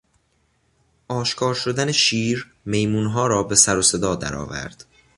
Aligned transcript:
اشکار 1.09 1.53
شدن 1.53 1.91
شیر، 1.91 2.53
میمونها 2.65 3.27
را 3.27 3.43
به 3.43 3.55
سر 3.55 3.77
و 3.77 3.81
صدا 3.81 4.15
درآورد. 4.15 4.85